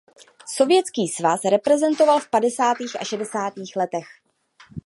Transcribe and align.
Sovětský 0.47 1.07
svaz 1.07 1.41
reprezentoval 1.45 2.19
v 2.19 2.29
padesátých 2.29 3.01
a 3.01 3.03
šedesátých 3.05 3.75
letech. 3.75 4.05